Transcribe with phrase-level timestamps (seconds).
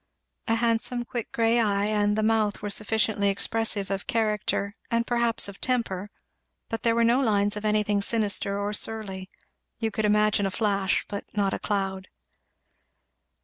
[0.47, 5.47] A handsome quick grey eye and the mouth were sufficiently expressive of character, and perhaps
[5.47, 6.09] of temper,
[6.69, 9.29] but there were no lines of anything sinister or surly;
[9.77, 12.07] you could imagine a flash, but not a cloud.